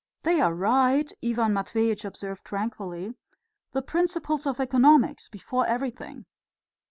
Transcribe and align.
"They 0.23 0.41
are 0.41 0.51
right," 0.51 1.13
Ivan 1.23 1.53
Matveitch 1.53 2.05
observed 2.05 2.43
tranquilly; 2.43 3.13
"the 3.73 3.83
principles 3.83 4.47
of 4.47 4.59
economics 4.59 5.29
before 5.29 5.67
everything." 5.67 6.25